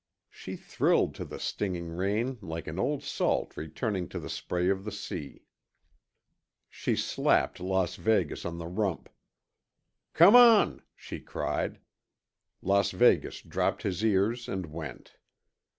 [0.31, 4.83] She thrilled to the stinging rain like an old salt returning to the spray of
[4.83, 5.43] the sea.
[6.71, 9.09] She slapped Las Vegas on the rump.
[10.15, 11.77] "Come on!" she cried.
[12.63, 15.17] Las Vegas dropped his ears and went.